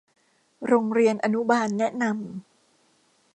[0.67, 3.29] โรงเรียนอนุบาลแนะนำ